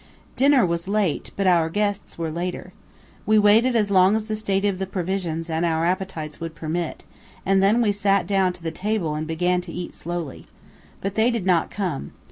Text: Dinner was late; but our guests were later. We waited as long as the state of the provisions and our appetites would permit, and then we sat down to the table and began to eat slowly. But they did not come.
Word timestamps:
Dinner 0.35 0.65
was 0.65 0.87
late; 0.87 1.29
but 1.35 1.45
our 1.45 1.69
guests 1.69 2.17
were 2.17 2.31
later. 2.31 2.73
We 3.27 3.37
waited 3.37 3.75
as 3.75 3.91
long 3.91 4.15
as 4.15 4.25
the 4.25 4.35
state 4.35 4.65
of 4.65 4.79
the 4.79 4.87
provisions 4.87 5.47
and 5.47 5.63
our 5.63 5.85
appetites 5.85 6.39
would 6.39 6.55
permit, 6.55 7.03
and 7.45 7.61
then 7.61 7.83
we 7.83 7.91
sat 7.91 8.25
down 8.25 8.51
to 8.53 8.63
the 8.63 8.71
table 8.71 9.13
and 9.13 9.27
began 9.27 9.61
to 9.61 9.71
eat 9.71 9.93
slowly. 9.93 10.47
But 11.01 11.13
they 11.13 11.29
did 11.29 11.45
not 11.45 11.69
come. 11.69 12.13